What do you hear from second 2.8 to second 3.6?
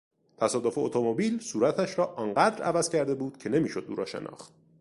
کرده بود که